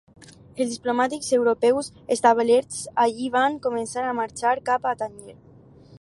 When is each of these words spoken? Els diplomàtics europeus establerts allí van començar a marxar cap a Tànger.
Els 0.63 0.71
diplomàtics 0.75 1.27
europeus 1.37 1.91
establerts 2.17 2.81
allí 3.05 3.29
van 3.39 3.61
començar 3.67 4.07
a 4.13 4.19
marxar 4.23 4.59
cap 4.71 4.93
a 4.95 4.99
Tànger. 5.03 5.39